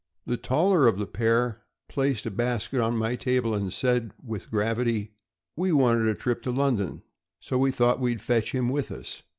[0.25, 5.11] The taller of the pair placed a basket on my table, and said with gravity:"
[5.55, 7.03] We wanted a trip to London,
[7.39, 9.21] so we thought we'd fetch him with us.